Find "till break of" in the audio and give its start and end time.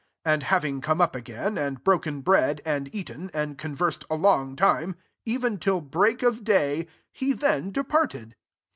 5.59-6.43